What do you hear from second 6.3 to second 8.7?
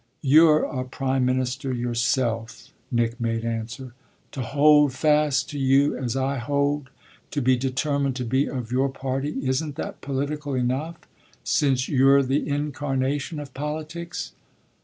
hold, to be determined to be